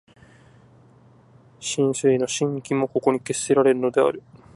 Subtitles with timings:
[1.61, 4.23] 思惟の真偽もここに決せられるのである。